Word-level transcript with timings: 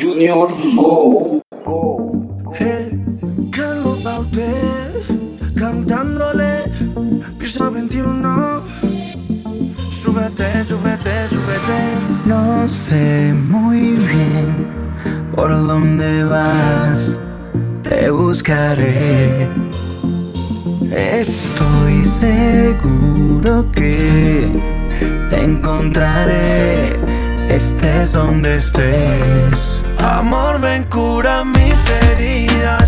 Junior 0.00 0.48
Go. 0.76 1.42
El 2.58 3.50
Carlos 3.50 4.02
Bauter 4.02 4.92
cantándole 5.54 6.64
piso 7.38 7.70
21. 7.70 8.62
Súbete, 10.02 10.64
súbete, 10.64 11.28
súbete. 11.28 11.80
No 12.26 12.68
sé 12.68 13.32
muy 13.34 13.92
bien 13.92 14.66
por 15.34 15.50
dónde 15.50 16.24
vas, 16.24 17.18
te 17.82 18.10
buscaré. 18.10 19.48
Estoy 20.90 22.04
seguro 22.04 23.70
que 23.72 24.69
te 25.30 25.44
encontraré, 25.44 26.98
estés 27.48 28.12
donde 28.12 28.54
estés. 28.54 29.80
Amor, 29.98 30.60
ven, 30.60 30.82
cura 30.84 31.44
mis 31.44 31.88
heridas. 31.88 32.79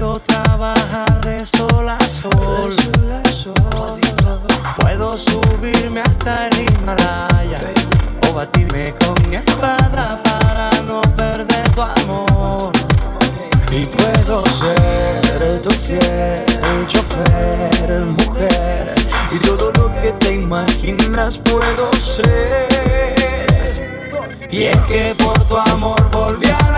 Puedo 0.00 0.18
trabajar 0.20 1.20
de 1.20 1.44
sol 1.44 1.86
a 1.86 1.98
sol. 2.08 2.74
Puedo 4.78 5.12
subirme 5.18 6.00
hasta 6.00 6.48
el 6.48 6.70
Himalaya 6.70 7.60
o 8.26 8.32
batirme 8.32 8.94
con 8.94 9.28
mi 9.28 9.36
espada 9.36 10.18
para 10.22 10.70
no 10.84 11.02
perder 11.18 11.68
tu 11.74 11.82
amor. 11.82 12.72
Y 13.72 13.84
puedo 13.84 14.42
ser 14.46 15.60
tu 15.60 15.70
fiel 15.70 16.46
chofer, 16.88 18.06
mujer, 18.06 18.94
y 19.32 19.38
todo 19.40 19.70
lo 19.72 19.92
que 20.00 20.12
te 20.12 20.32
imaginas 20.32 21.36
puedo 21.36 21.92
ser. 21.92 22.68
Y 24.50 24.62
es 24.62 24.78
que 24.86 25.14
por 25.22 25.38
tu 25.44 25.58
amor 25.58 26.10
volví 26.10 26.48
a 26.48 26.69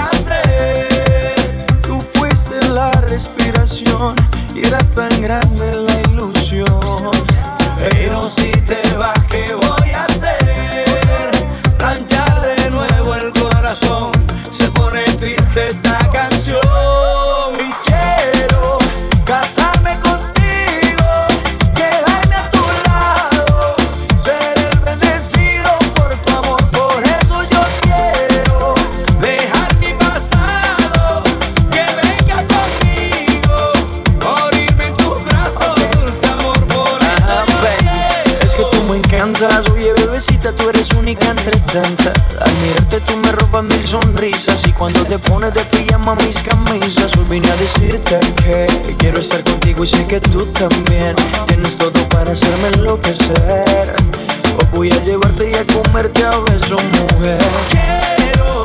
la 2.90 3.00
respiración 3.02 4.16
y 4.54 4.66
era 4.66 4.78
tan 4.78 5.10
grande 5.20 5.74
la 5.76 6.00
ilusión. 6.10 7.10
Pero 7.78 8.28
si 8.28 8.50
te 8.62 8.80
vas, 8.96 9.18
¿qué 9.30 9.54
voy 9.54 9.90
a 9.90 10.04
hacer? 10.04 11.30
Planchar 11.78 12.40
de 12.40 12.70
nuevo 12.70 13.14
el 13.14 13.32
corazón, 13.32 14.10
se 14.50 14.68
pone 14.72 15.02
triste 15.18 15.68
esta 15.68 15.91
sonrisas. 43.92 44.66
Y 44.66 44.72
cuando 44.72 45.04
te 45.04 45.18
pones 45.18 45.52
de 45.52 45.62
pijama 45.64 46.14
mis 46.14 46.40
camisas. 46.40 47.14
Hoy 47.18 47.24
vine 47.28 47.50
a 47.50 47.56
decirte 47.56 48.18
que 48.42 48.66
quiero 48.96 49.18
estar 49.18 49.44
contigo 49.44 49.84
y 49.84 49.86
sé 49.86 50.06
que 50.06 50.18
tú 50.18 50.46
también. 50.46 51.14
Tienes 51.46 51.76
todo 51.76 52.08
para 52.08 52.32
hacerme 52.32 52.68
enloquecer. 52.68 53.94
Hoy 54.56 54.66
voy 54.72 54.90
a 54.92 55.04
llevarte 55.04 55.50
y 55.50 55.54
a 55.54 55.64
comerte 55.74 56.24
a 56.24 56.30
besos, 56.38 56.82
mujer. 56.82 57.38
Quiero 57.68 58.61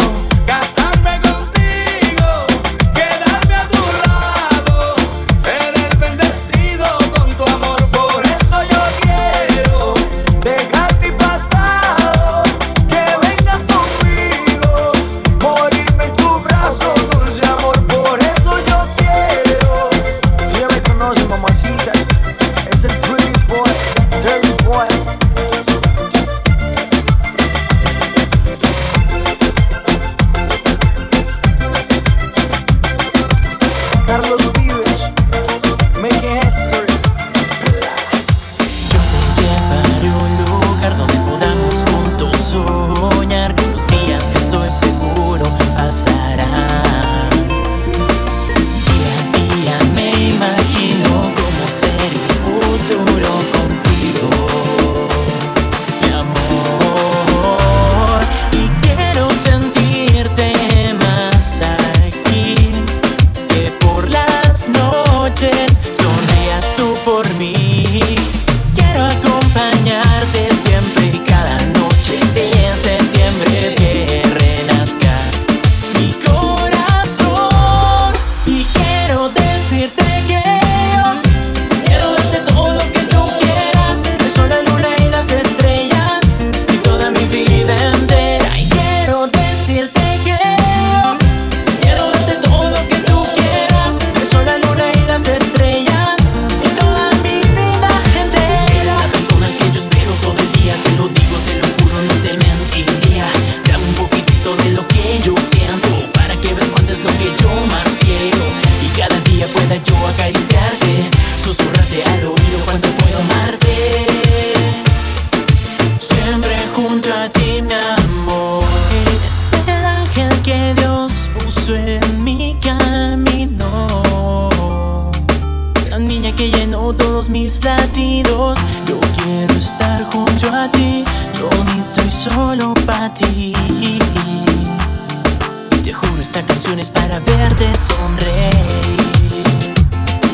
Esta 136.27 136.44
canción 136.44 136.77
es 136.77 136.89
para 136.89 137.21
verte 137.21 137.71
sonreír. 137.74 138.57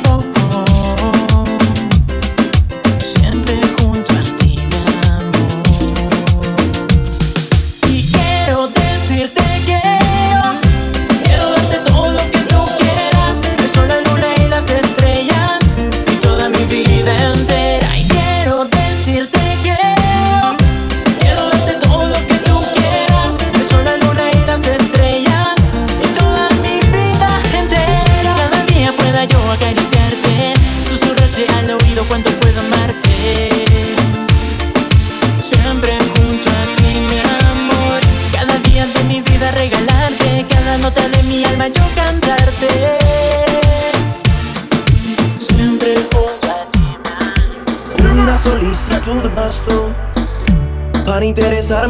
Oh. 0.09 0.32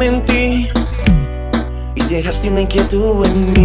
en 0.01 0.25
ti 0.25 0.67
y 1.93 2.01
una 2.49 2.61
inquietud 2.61 3.25
en 3.27 3.53
mí. 3.53 3.62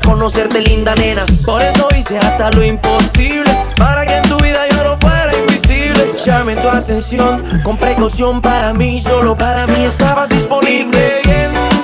conocerte, 0.00 0.60
linda 0.60 0.94
nena. 0.94 1.24
Por 1.44 1.62
eso 1.62 1.88
hice 1.96 2.18
hasta 2.18 2.50
lo 2.50 2.64
imposible. 2.64 3.50
Para 3.76 4.06
que 4.06 4.14
en 4.14 4.22
tu 4.24 4.36
vida 4.38 4.60
yo 4.70 4.84
no 4.84 4.96
fuera 4.98 5.32
invisible. 5.36 6.12
Llame 6.24 6.56
tu 6.56 6.68
atención 6.68 7.44
con 7.62 7.76
precaución 7.76 8.40
para 8.40 8.72
mí. 8.72 9.00
Solo 9.00 9.36
para 9.36 9.66
mí 9.66 9.84
estabas 9.84 10.28
disponible. 10.28 11.75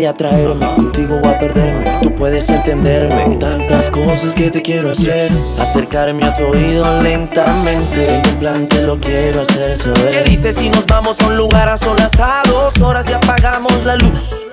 de 0.00 0.08
atraerme. 0.08 0.66
Contigo 0.74 1.18
voy 1.18 1.32
a 1.32 1.38
perderme, 1.38 1.98
tú 2.02 2.12
puedes 2.14 2.48
entenderme. 2.48 3.36
Tantas 3.38 3.90
cosas 3.90 4.34
que 4.34 4.50
te 4.50 4.62
quiero 4.62 4.90
hacer. 4.90 5.30
Acercarme 5.58 6.24
a 6.24 6.34
tu 6.34 6.44
oído 6.44 7.02
lentamente. 7.02 8.16
En 8.16 8.22
tu 8.22 8.30
plan 8.38 8.66
te 8.66 8.82
lo 8.82 8.98
quiero 8.98 9.42
hacer 9.42 9.76
saber. 9.76 10.10
¿Qué 10.10 10.30
dices 10.30 10.56
si 10.56 10.70
nos 10.70 10.86
vamos 10.86 11.20
a 11.20 11.26
un 11.26 11.36
lugar 11.36 11.68
a 11.68 11.76
solas 11.76 12.18
a 12.18 12.42
dos 12.46 12.80
horas 12.80 13.06
y 13.10 13.12
apagamos 13.12 13.84
la 13.84 13.96
luz? 13.96 14.46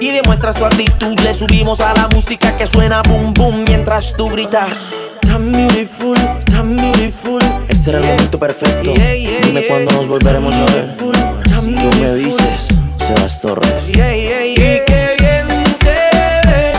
Y 0.00 0.10
demuestras 0.10 0.56
tu 0.56 0.64
actitud, 0.64 1.18
le 1.20 1.34
subimos 1.34 1.80
a 1.80 1.92
la 1.94 2.08
música 2.08 2.56
que 2.56 2.66
suena 2.66 3.02
boom 3.02 3.34
boom 3.34 3.64
mientras 3.64 4.14
tú 4.14 4.28
gritas. 4.28 4.94
Tan 5.22 5.52
beautiful, 5.52 6.16
tan 6.44 6.76
beautiful. 6.76 7.40
Este 7.68 7.90
era 7.90 8.00
el 8.00 8.06
momento 8.06 8.38
perfecto. 8.38 8.92
Dime 8.92 9.66
cuándo 9.66 9.92
nos 9.92 10.08
volveremos 10.08 10.54
a 10.54 10.64
ver. 10.64 10.96
Tú 10.96 12.00
me 12.00 12.14
dices. 12.14 12.79
Sebas 13.10 13.40
Torres. 13.40 13.88
Y 13.88 13.92
qué 13.92 15.16
bien 15.18 15.48
te 15.80 16.00
ves. 16.46 16.78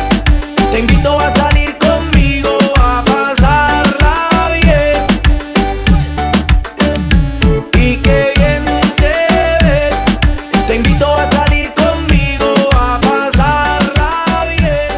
Te 0.72 0.80
invito 0.80 1.20
a 1.20 1.30
salir 1.32 1.78
conmigo 1.78 2.58
a 2.80 3.04
pasarla 3.04 4.50
bien. 4.62 5.08
Y 7.74 7.98
qué 7.98 8.32
bien 8.38 8.64
te 8.96 9.16
ves. 9.66 9.96
Te 10.68 10.76
invito 10.76 11.14
a 11.14 11.26
salir 11.32 11.74
conmigo 11.74 12.54
a 12.80 12.98
pasarla 13.02 14.46
bien. 14.58 14.92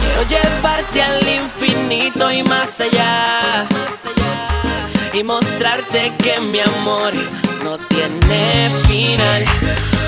Quiero 0.00 0.22
llevarte 0.28 1.02
al 1.02 1.26
infinito 1.26 2.30
y 2.30 2.44
más 2.44 2.80
allá. 2.80 3.66
Y 5.12 5.24
mostrarte 5.24 6.12
que 6.16 6.40
mi 6.40 6.60
amor 6.60 7.12
tiene 8.00 8.70
final. 8.86 9.44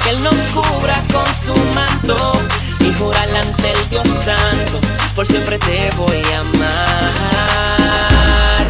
Que 0.03 0.11
Él 0.11 0.23
nos 0.23 0.47
cubra 0.49 1.03
con 1.13 1.35
su 1.35 1.55
manto 1.75 2.33
y 2.81 2.93
jurar 2.95 3.29
ante 3.29 3.71
el 3.71 3.91
Dios 3.91 4.09
Santo. 4.09 4.81
Por 5.15 5.27
siempre 5.27 5.59
te 5.59 5.91
voy 5.97 6.23
a 6.35 6.41
amar. 6.41 7.11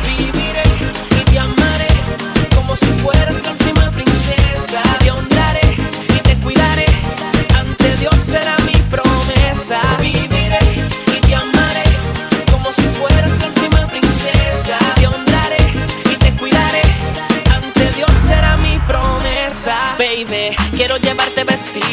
Viviré 0.04 0.64
y 1.10 1.24
te 1.30 1.38
amaré 1.38 1.88
como 2.54 2.74
si 2.76 2.86
fueras 2.86 3.42
la 3.42 3.61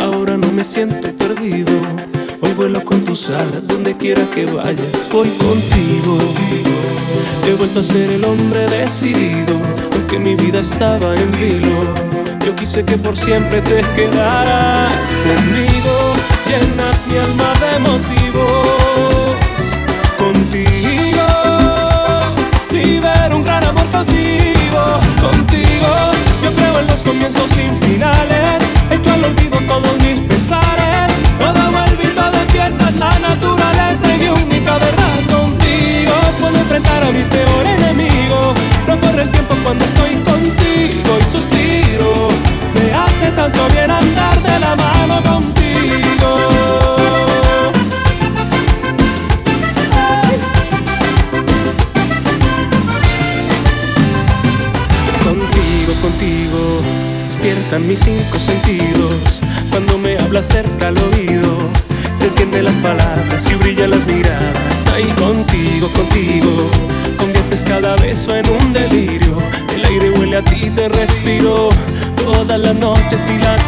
Ahora 0.00 0.36
no 0.36 0.46
me 0.52 0.62
siento 0.62 1.08
perdido. 1.16 1.72
Hoy 2.40 2.52
vuelo 2.52 2.84
con 2.84 3.04
tus 3.04 3.28
alas 3.28 3.66
donde 3.66 3.96
quiera 3.96 4.22
que 4.30 4.46
vayas. 4.46 5.10
Voy 5.12 5.30
contigo. 5.30 6.16
He 7.44 7.54
vuelto 7.54 7.80
a 7.80 7.82
ser 7.82 8.10
el 8.10 8.24
hombre 8.24 8.68
decidido, 8.68 9.58
aunque 9.94 10.20
mi 10.20 10.36
vida 10.36 10.60
estaba 10.60 11.16
en 11.16 11.32
vilo. 11.32 11.92
Yo 12.46 12.54
quise 12.54 12.84
que 12.84 12.96
por 12.96 13.16
siempre 13.16 13.60
te 13.62 13.82
quedaras 13.96 14.94
conmigo. 15.24 16.14
Llenas 16.46 17.04
mi 17.08 17.16
alma 17.16 17.52
de 17.64 17.78
motivos. 17.80 19.34
Contigo 20.16 20.94
libero 22.70 23.36
un 23.36 23.42
gran 23.42 23.64
amor 23.64 23.86
cautivo 23.90 24.82
contigo. 25.20 25.90
Yo 26.42 26.52
creo 26.54 26.80
en 26.80 26.86
los 26.86 27.02
comienzos 27.02 27.50
sin 27.50 27.74
finales, 27.76 28.43
mis 57.78 58.00
cinco 58.00 58.38
sentidos. 58.38 59.40
Cuando 59.70 59.98
me 59.98 60.16
hablas 60.18 60.46
cerca 60.48 60.88
al 60.88 60.98
oído, 60.98 61.56
se 62.16 62.26
encienden 62.26 62.64
las 62.64 62.76
palabras 62.76 63.50
y 63.50 63.54
brillan 63.54 63.90
las 63.90 64.06
miradas. 64.06 64.86
Ahí 64.94 65.12
contigo, 65.18 65.88
contigo, 65.88 66.70
conviertes 67.18 67.64
cada 67.64 67.96
beso 67.96 68.36
en 68.36 68.48
un 68.48 68.72
delirio. 68.72 69.38
El 69.74 69.84
aire 69.84 70.10
huele 70.10 70.36
a 70.36 70.42
ti, 70.42 70.70
te 70.70 70.88
respiro. 70.88 71.70
Todas 72.16 72.58
las 72.58 72.76
noches 72.76 73.22
y 73.28 73.38
las 73.38 73.63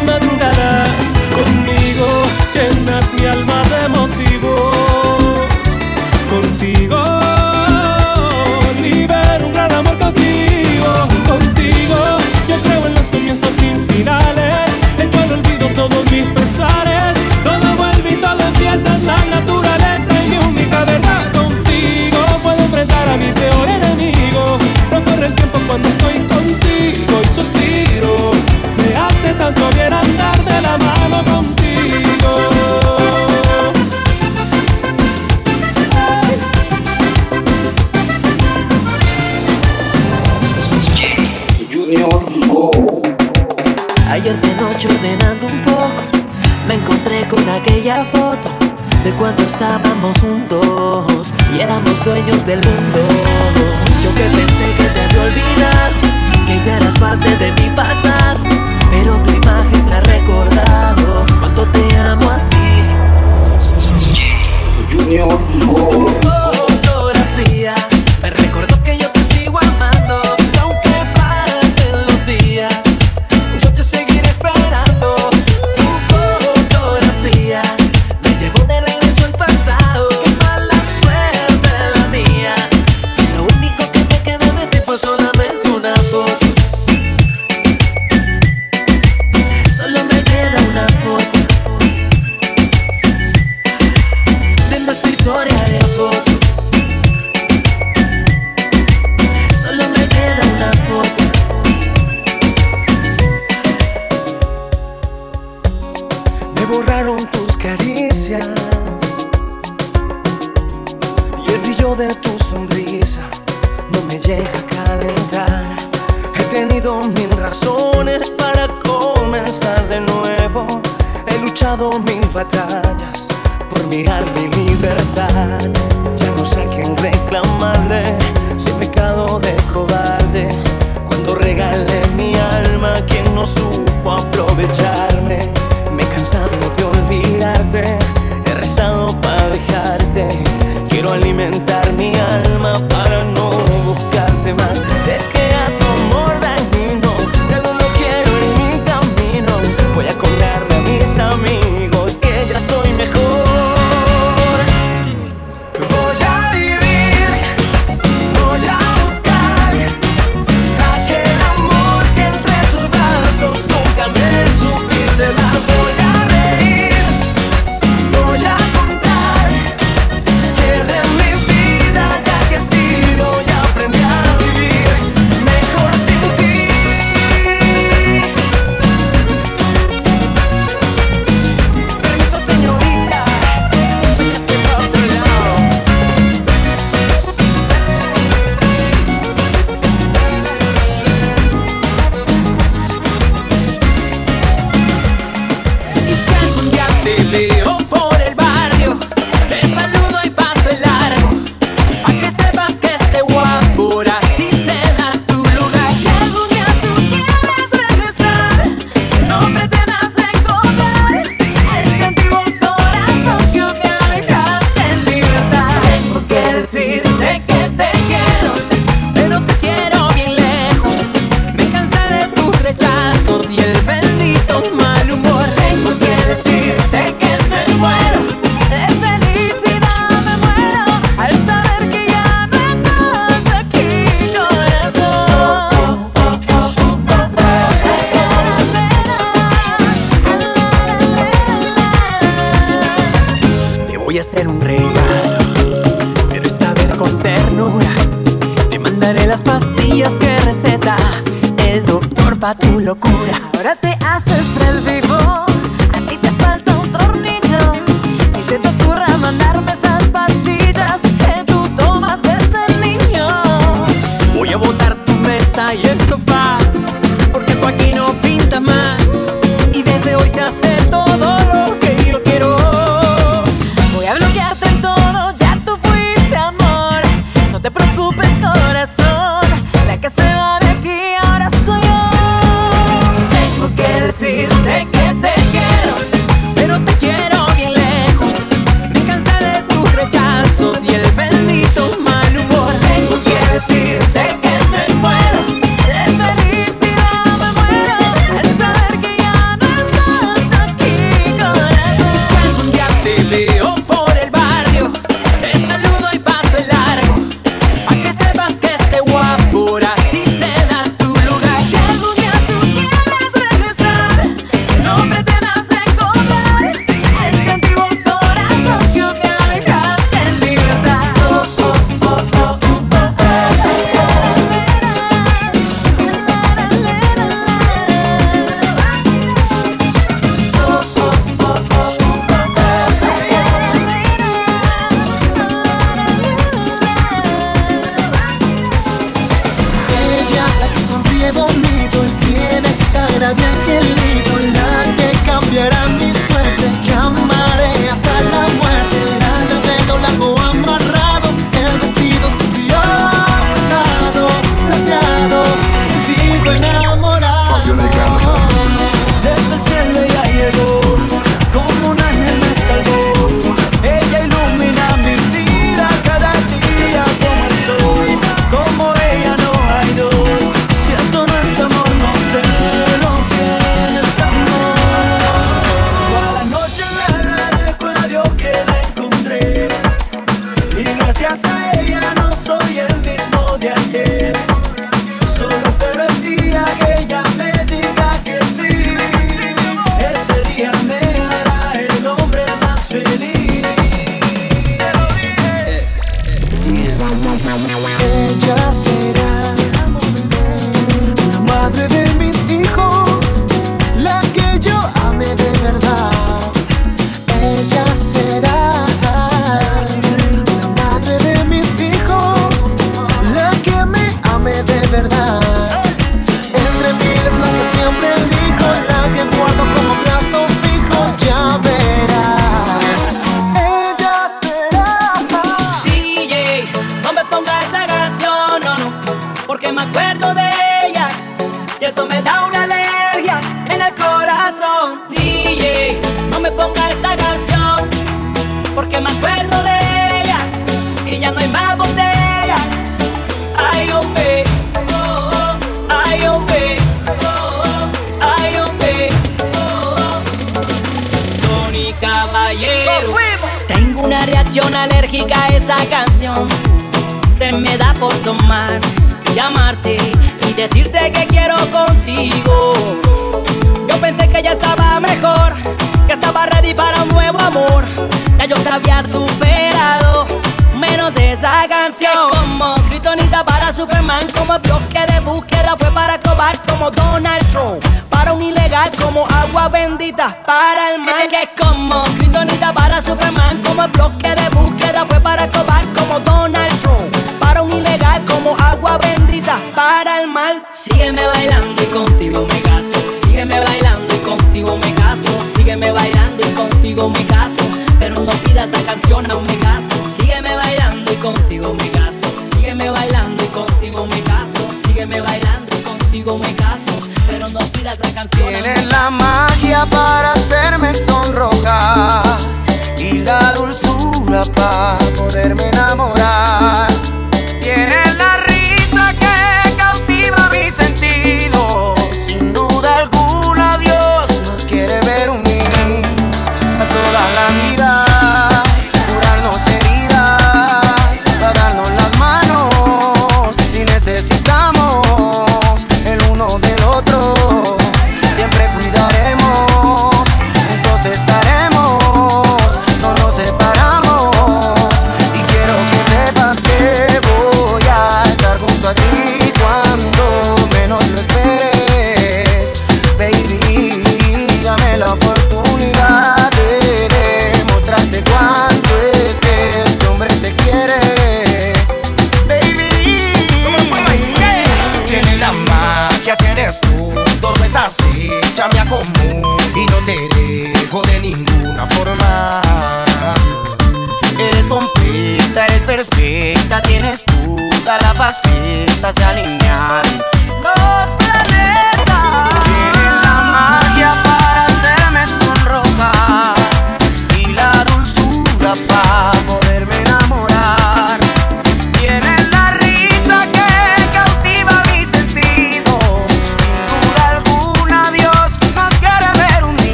del 52.47 52.61
mundo. 52.61 52.76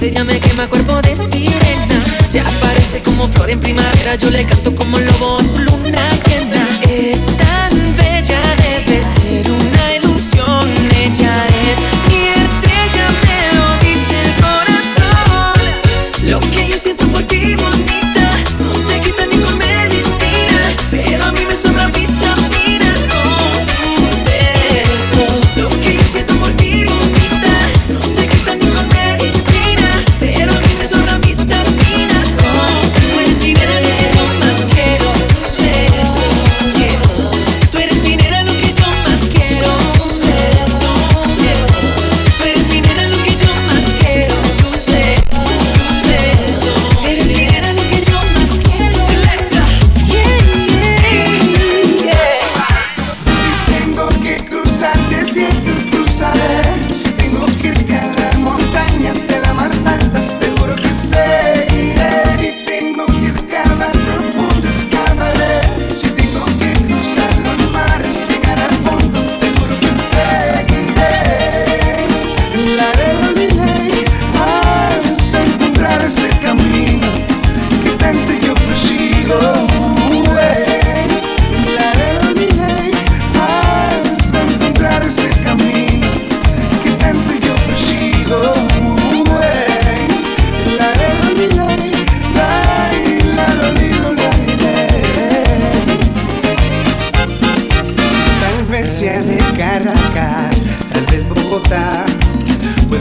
Ella 0.00 0.22
me 0.22 0.38
quema 0.38 0.66
cuerpo 0.68 1.00
de 1.02 1.16
sirena. 1.16 2.04
Se 2.30 2.38
aparece 2.40 3.00
como 3.00 3.26
flor 3.26 3.50
en 3.50 3.58
primavera. 3.58 4.14
Yo 4.14 4.30
le 4.30 4.44
canto 4.46 4.74
como 4.74 4.98
lobo 4.98 5.38
a 5.38 5.44
su 5.44 5.58
luna 5.58 6.08
llena. 6.26 6.80
Está 6.88 7.67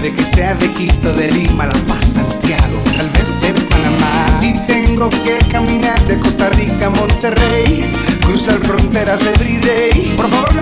Puede 0.07 0.19
que 0.19 0.25
sea 0.25 0.55
de 0.55 0.71
Quito, 0.71 1.11
de 1.11 1.29
Lima, 1.29 1.65
La 1.65 1.73
Paz, 1.73 2.13
Santiago, 2.13 2.81
tal 2.95 3.09
vez 3.09 3.41
de 3.41 3.61
Panamá. 3.65 4.37
Si 4.39 4.53
tengo 4.65 5.09
que 5.09 5.37
caminar 5.51 6.01
de 6.07 6.17
Costa 6.17 6.49
Rica 6.51 6.85
a 6.85 6.89
Monterrey, 6.91 7.91
cruzar 8.21 8.57
fronteras 8.59 9.25
every 9.25 9.57
day, 9.57 10.13
por 10.15 10.29
favor 10.29 10.56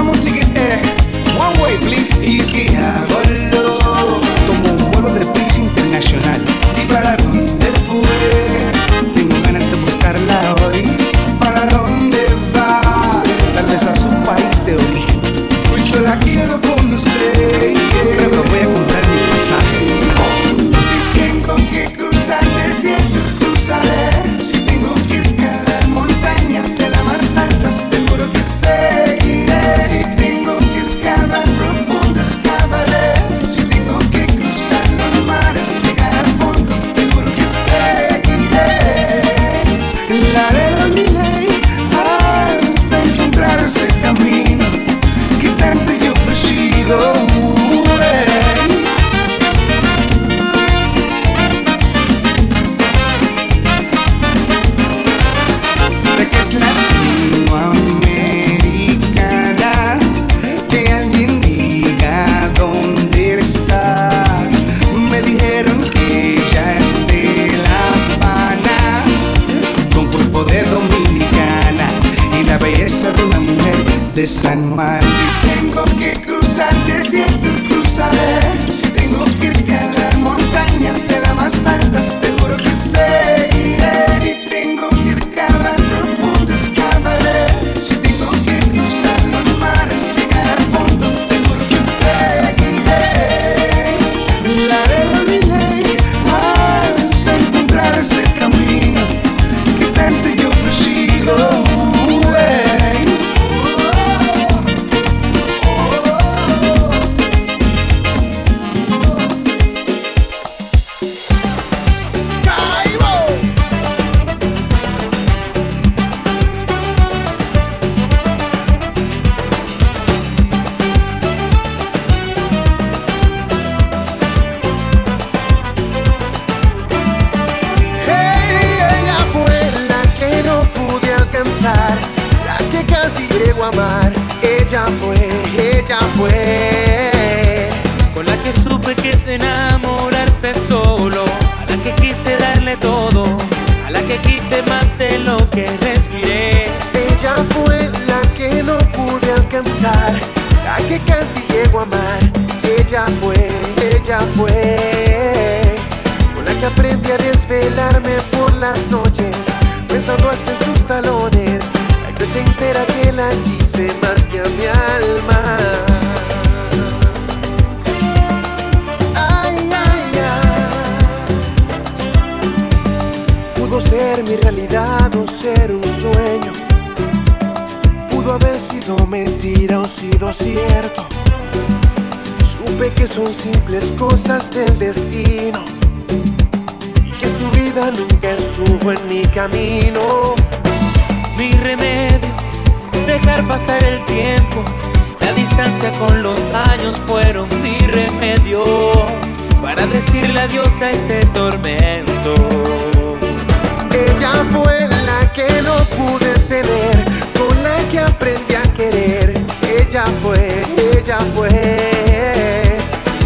que 205.35 205.61
no 205.63 205.75
pude 205.97 206.33
tener, 206.47 206.95
con 207.37 207.61
la 207.61 207.75
que 207.91 207.99
aprendí 207.99 208.55
a 208.55 208.63
querer. 208.73 209.33
Ella 209.77 210.03
fue, 210.23 210.61
ella 210.97 211.17
fue, 211.35 212.77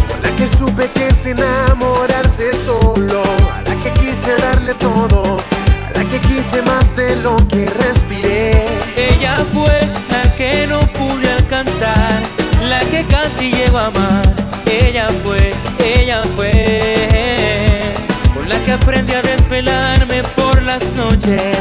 con 0.08 0.20
la 0.20 0.36
que 0.36 0.48
supe 0.48 0.90
que 0.90 1.06
es 1.08 1.26
enamorarse 1.26 2.50
solo, 2.64 3.22
a 3.54 3.62
la 3.62 3.76
que 3.76 3.92
quise 3.92 4.34
darle 4.36 4.74
todo, 4.74 5.38
a 5.38 5.98
la 5.98 6.04
que 6.04 6.18
quise 6.20 6.62
más 6.62 6.96
de 6.96 7.14
lo 7.16 7.36
que 7.46 7.66
respiré. 7.66 8.66
Ella 8.96 9.36
fue 9.52 9.88
la 10.10 10.34
que 10.34 10.66
no 10.66 10.80
pude 10.80 11.30
alcanzar, 11.30 12.20
la 12.64 12.80
que 12.80 13.06
casi 13.06 13.52
llegó 13.52 13.78
a 13.78 13.86
amar. 13.86 14.34
Ella 14.66 15.06
fue, 15.24 15.54
ella 15.78 16.22
fue, 16.34 17.92
con 18.34 18.48
la 18.48 18.58
que 18.64 18.72
aprendí 18.72 19.12
a 19.14 19.22
desvelarme 19.22 20.22
por 20.34 20.60
las 20.62 20.82
noches, 20.96 21.56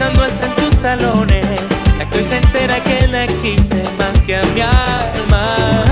pensando 0.00 0.24
hasta 0.24 0.46
en 0.46 0.54
sus 0.54 0.80
salones. 0.80 1.60
La 1.98 2.08
que 2.08 2.18
hoy 2.18 2.24
se 2.24 2.36
entera 2.38 2.80
que 2.80 3.06
la 3.08 3.26
quise 3.26 3.82
más 3.98 4.22
que 4.22 4.36
a 4.36 4.42
mi 4.54 4.60
alma. 4.60 5.89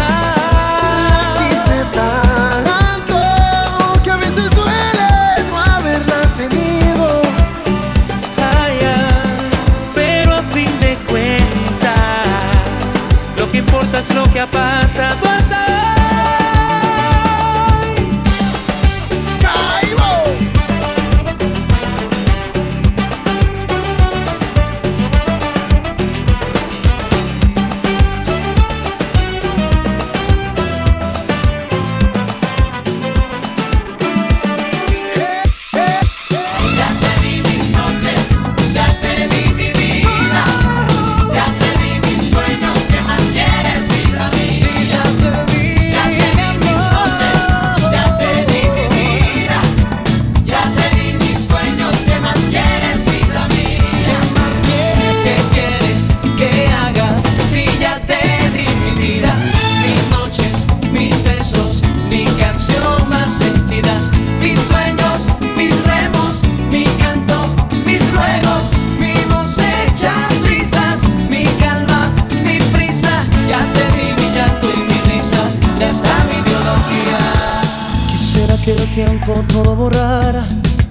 Tiempo 79.06 79.32
todo 79.52 79.76
borrara, 79.76 80.44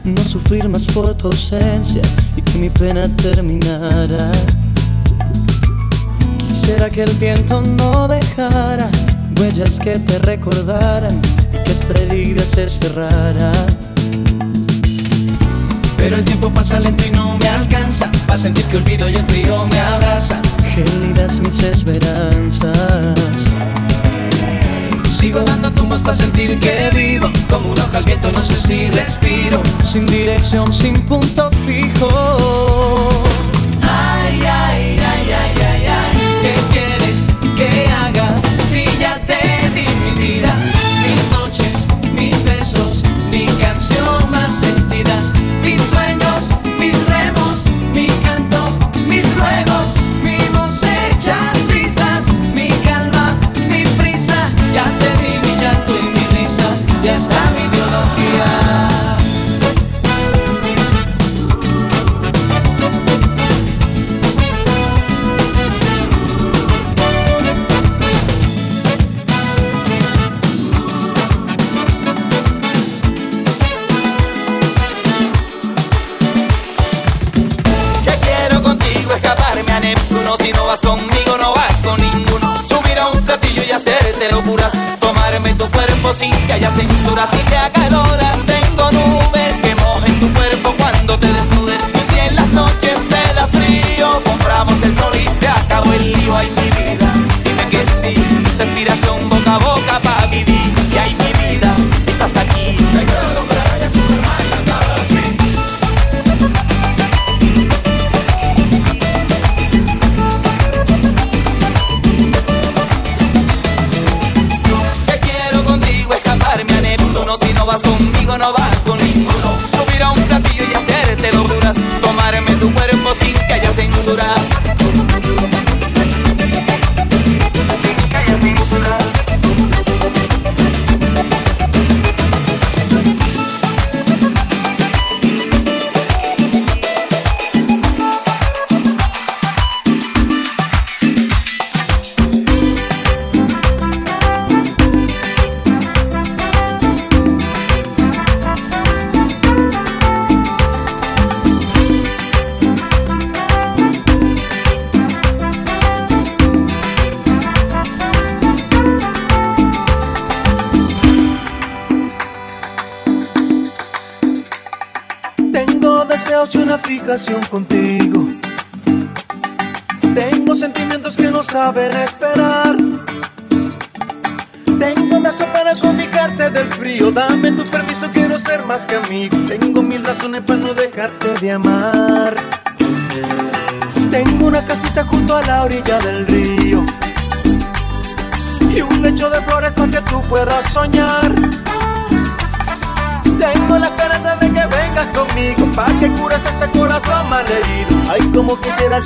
no 0.06 0.24
sufrir 0.24 0.70
más 0.70 0.88
por 0.88 1.14
tu 1.16 1.28
ausencia 1.28 2.02
y 2.38 2.42
que 2.42 2.58
mi 2.58 2.70
pena 2.70 3.06
terminara. 3.18 4.32
Quisiera 6.48 6.90
que 6.90 7.04
el 7.04 7.12
viento 7.16 7.60
no 7.60 8.08
dejara 8.08 8.90
huellas 9.38 9.78
que 9.82 10.00
te 10.00 10.20
recordaran 10.20 11.20
y 11.52 11.64
que 11.66 11.72
esta 11.74 12.00
herida 12.00 12.46
se 12.46 12.70
cerrara. 12.70 13.52
Pero 15.98 16.16
el 16.16 16.24
tiempo 16.24 16.50
pasa 16.50 16.80
lento 16.80 17.04
y 17.06 17.12
no 17.12 17.38
me 17.38 17.50
alcanza, 17.50 18.10
para 18.26 18.40
sentir 18.40 18.64
que 18.68 18.78
olvido 18.78 19.10
y 19.10 19.16
el 19.16 19.26
frío 19.26 19.68
me 19.68 19.80
abraza. 19.82 20.42
Gélidas 20.74 21.42
mis 21.42 21.62
esperanzas. 21.62 23.57
Sigo 25.18 25.40
dando 25.40 25.72
tumbos 25.72 26.00
para 26.02 26.14
sentir 26.14 26.60
que 26.60 26.92
vivo 26.96 27.32
Como 27.50 27.72
una 27.72 27.84
hoja 27.86 27.98
al 27.98 28.04
viento, 28.04 28.32
no 28.32 28.44
sé 28.44 28.56
si 28.56 28.88
respiro 28.92 29.64
Sin 29.84 30.06
dirección, 30.06 30.72
sin 30.72 30.94
punto 31.08 31.50
fijo. 31.66 32.67
de 84.28 84.34
locuras. 84.34 84.72
Tomarme 85.00 85.54
tu 85.54 85.70
cuerpo 85.72 86.14
sin 86.14 86.32
que 86.48 86.54
haya 86.54 86.70
censuras, 86.72 87.30
sin 87.30 87.46
que 87.46 87.58
haya 87.58 87.67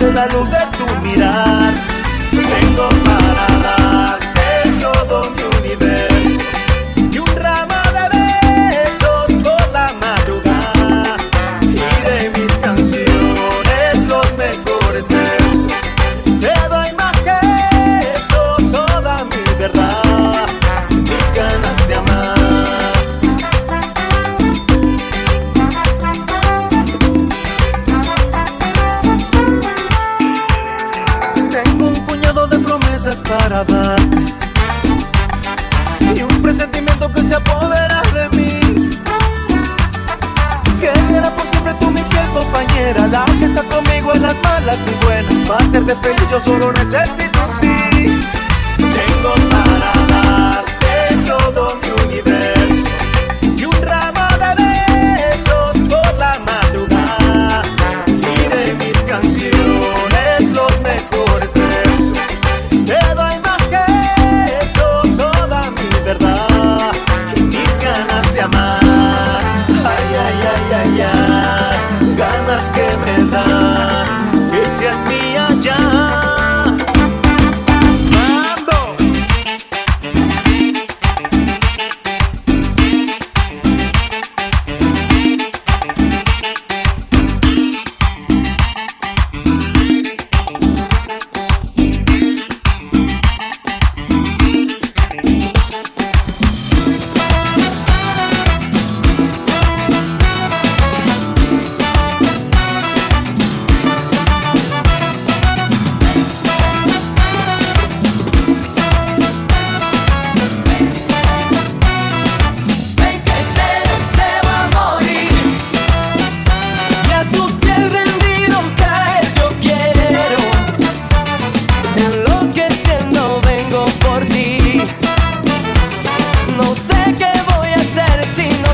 se 0.02 0.12
la 0.14 0.30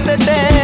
the 0.08 0.16
day. 0.16 0.57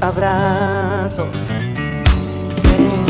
abrazos. 0.00 1.50
Ven, 2.62 3.04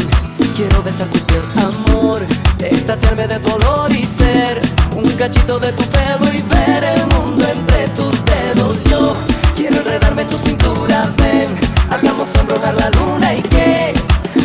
quiero 0.56 0.82
besar 0.82 1.06
tu 1.08 1.18
piel, 1.20 1.42
amor, 1.56 2.22
extasiarme 2.60 3.26
de 3.26 3.38
dolor 3.38 3.90
y 3.92 4.04
ser 4.04 4.60
un 4.96 5.10
cachito 5.12 5.58
de 5.58 5.72
tu 5.72 5.82
pelo 5.84 6.32
y 6.32 6.42
ver 6.42 6.84
el 6.84 7.06
mundo 7.14 7.44
entre 7.50 7.88
tus 7.88 8.24
dedos. 8.24 8.84
Yo 8.84 9.14
quiero 9.54 9.76
enredarme 9.76 10.24
tu 10.24 10.38
cintura, 10.38 11.12
ven, 11.16 11.48
hagamos 11.90 12.28
sonrojar 12.28 12.74
la 12.74 12.90
luna 12.90 13.34
y 13.34 13.42
que 13.42 13.92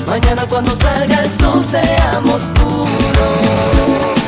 mañana 0.08 0.46
cuando 0.48 0.76
salga 0.76 1.20
el 1.20 1.32
sol 1.32 1.66
seamos 1.66 2.44
puros. 2.56 4.23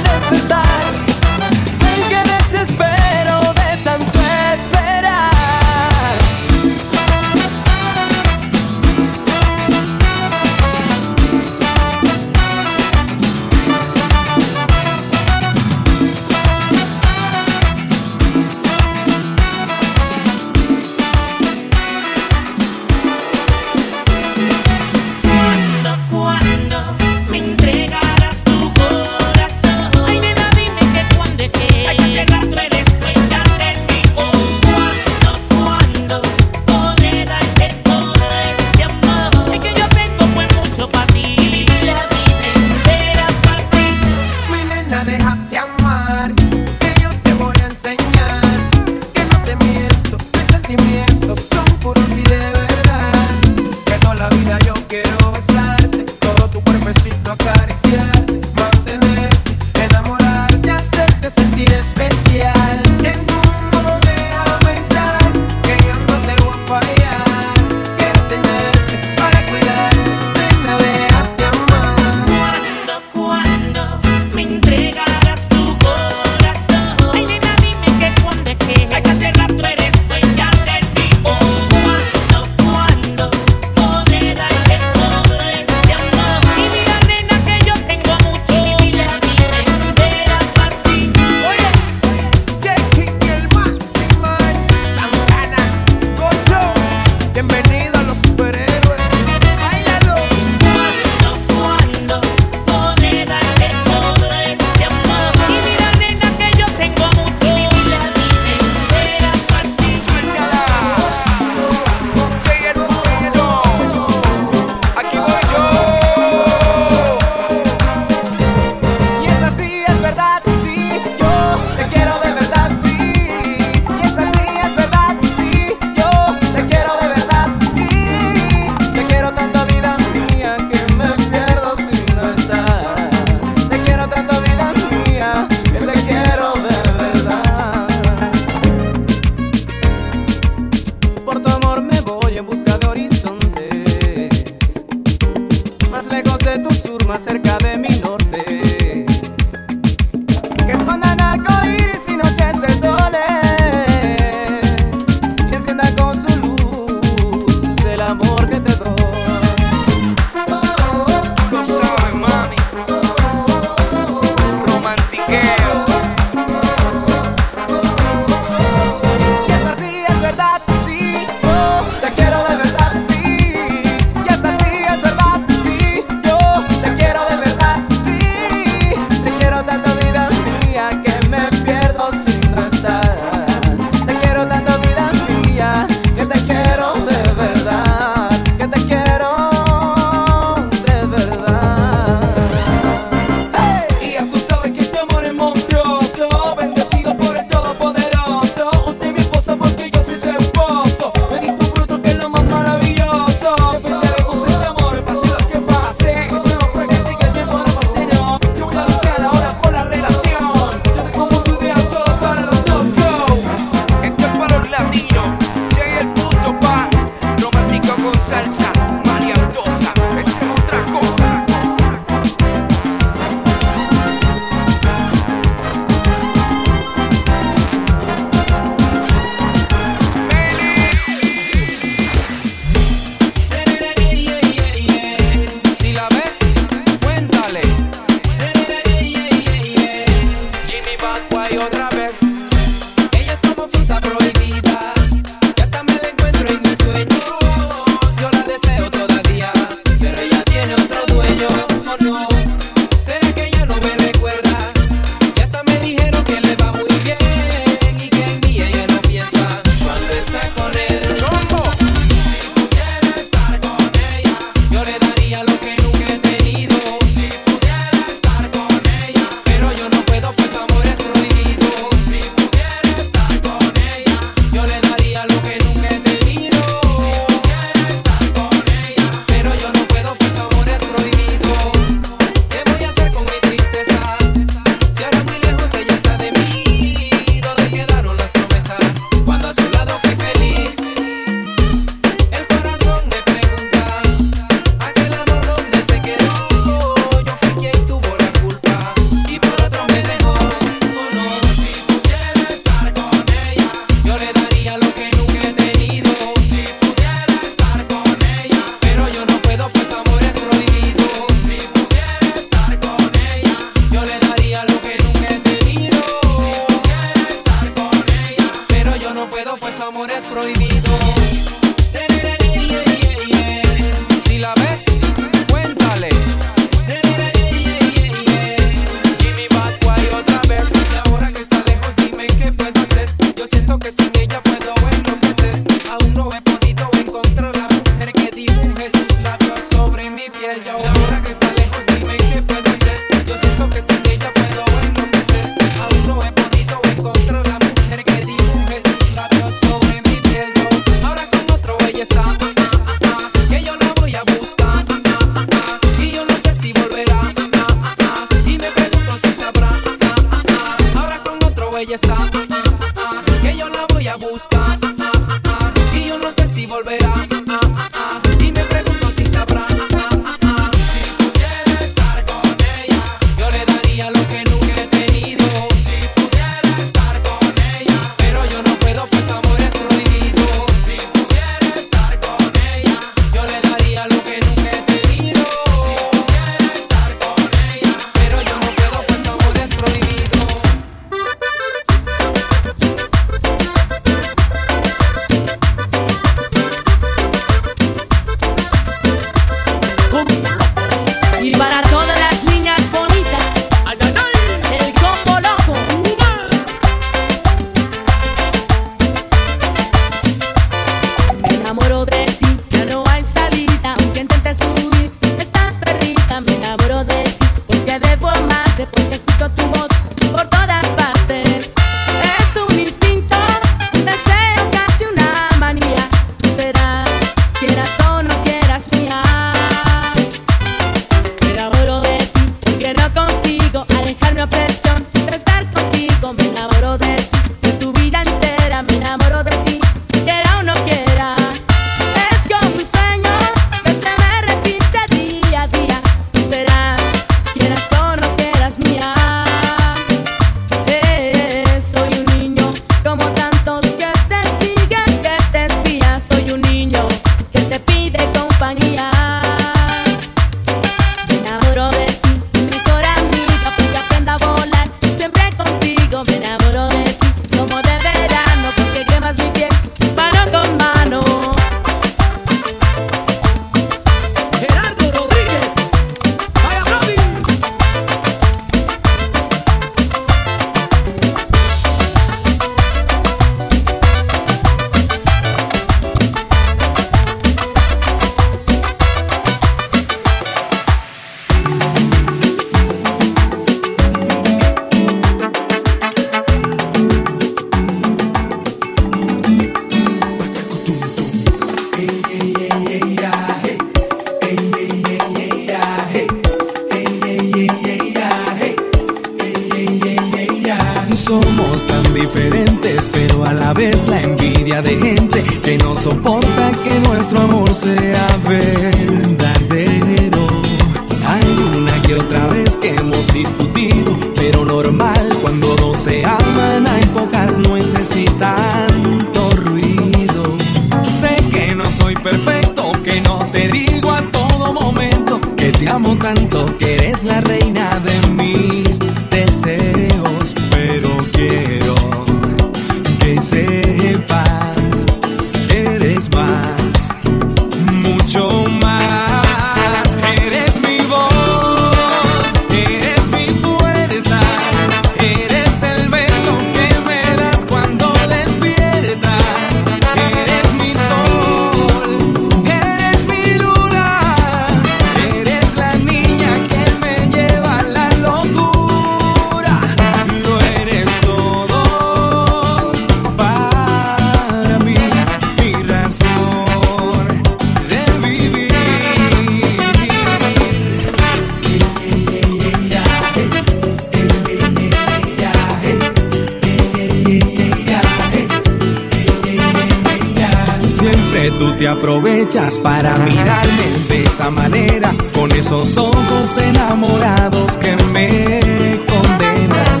te 591.78 591.86
aprovechas 591.86 592.80
para 592.80 593.14
mirarme 593.18 593.86
de 594.08 594.24
esa 594.24 594.50
manera, 594.50 595.14
con 595.32 595.50
esos 595.52 595.96
ojos 595.96 596.58
enamorados 596.58 597.78
que 597.78 597.96
me 598.12 598.98
condenan. 599.06 600.00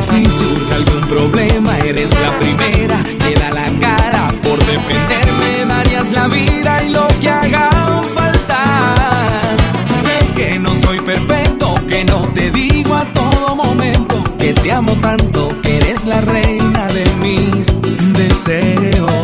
Si 0.00 0.22
surge 0.26 0.74
algún 0.74 1.00
problema, 1.08 1.78
eres 1.78 2.10
la 2.20 2.38
primera 2.38 3.02
que 3.24 3.34
da 3.34 3.50
la 3.50 3.80
cara 3.80 4.28
por 4.42 4.58
defenderme, 4.66 5.64
darías 5.64 6.12
la 6.12 6.28
vida 6.28 6.84
y 6.84 6.90
lo 6.90 7.08
que 7.22 7.30
haga 7.30 7.70
falta. 8.14 9.14
Sé 10.02 10.34
que 10.34 10.58
no 10.58 10.76
soy 10.76 11.00
perfecto, 11.00 11.74
que 11.88 12.04
no 12.04 12.20
te 12.34 12.50
digo 12.50 12.94
a 12.94 13.04
todo 13.06 13.56
momento 13.56 14.22
que 14.38 14.52
te 14.52 14.70
amo 14.70 14.92
tanto, 15.00 15.48
que 15.62 15.78
eres 15.78 16.04
la 16.04 16.20
reina 16.20 16.86
de 16.88 17.04
mis 17.22 17.66
deseos. 18.12 19.21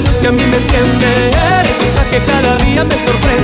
luz 0.00 0.18
que 0.18 0.28
a 0.28 0.32
mí 0.32 0.42
me 0.50 0.56
enciende. 0.56 1.06
Eres 1.58 1.78
la 1.94 2.04
que 2.10 2.18
cada 2.24 2.56
día 2.58 2.84
me 2.84 2.94
sorprende. 2.94 3.35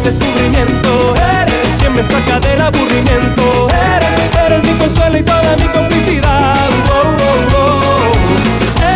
descubrimiento. 0.00 1.14
Eres 1.16 1.54
quien 1.78 1.94
me 1.94 2.04
saca 2.04 2.40
del 2.40 2.60
aburrimiento. 2.60 3.68
Eres, 3.70 4.14
eres 4.46 4.62
mi 4.64 4.74
consuelo 4.78 5.18
y 5.18 5.22
toda 5.22 5.56
mi 5.56 5.66
complicidad. 5.68 6.56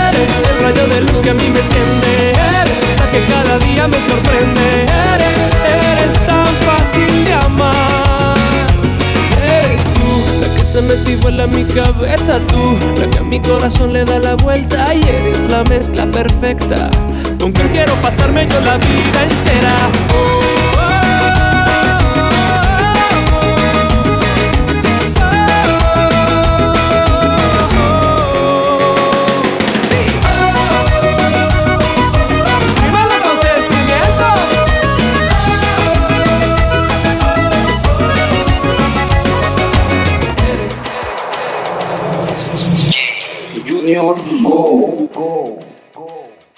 Eres 0.08 0.30
el 0.50 0.62
rayo 0.62 0.86
de 0.88 1.00
luz 1.02 1.20
que 1.20 1.30
a 1.30 1.34
mí 1.34 1.48
me 1.48 1.58
enciende. 1.58 2.30
Eres 2.30 2.78
la 2.98 3.10
que 3.10 3.24
cada 3.26 3.58
día 3.58 3.88
me 3.88 4.00
sorprende. 4.00 4.86
Eres, 5.14 5.36
eres 5.92 6.26
tan 6.26 6.46
fácil 6.66 7.24
de 7.24 7.34
amar. 7.34 8.36
Eres 9.44 9.82
tú 9.94 10.40
la 10.40 10.54
que 10.54 10.64
se 10.64 10.82
metió 10.82 11.18
vuela 11.18 11.46
mi 11.46 11.64
cabeza. 11.64 12.38
Tú 12.48 12.78
la 13.00 13.10
que 13.10 13.18
a 13.18 13.22
mi 13.22 13.40
corazón 13.40 13.92
le 13.92 14.04
da 14.04 14.18
la 14.18 14.34
vuelta. 14.36 14.94
Y 14.94 15.02
eres 15.02 15.42
la 15.48 15.64
mezcla 15.64 16.06
perfecta. 16.06 16.90
Nunca 17.38 17.62
quiero 17.72 17.92
pasarme 17.96 18.46
yo 18.46 18.60
la 18.60 18.76
vida 18.78 19.22
entera. 19.22 20.41
never 43.82 44.14
go. 44.42 44.81